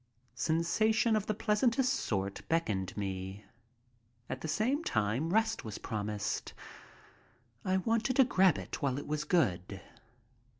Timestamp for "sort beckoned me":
1.93-3.45